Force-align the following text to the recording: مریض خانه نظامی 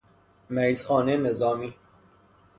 مریض 0.49 0.85
خانه 0.85 1.17
نظامی 1.17 1.75